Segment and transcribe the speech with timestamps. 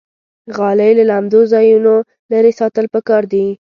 [0.57, 1.95] غالۍ له لمدو ځایونو
[2.31, 3.45] لرې ساتل پکار دي.